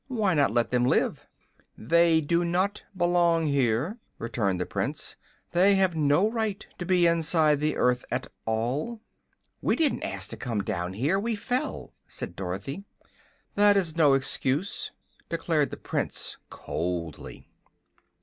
[0.07, 1.27] "Why not let them live?"
[1.77, 5.15] "They do not belong here," returned the Prince.
[5.51, 9.01] "They have no right to be inside the earth at all."
[9.61, 12.83] "We didn't ask to come down here; we fell," said Dorothy.
[13.53, 14.91] "That is no excuse,"
[15.29, 17.47] declared the Prince, coldly.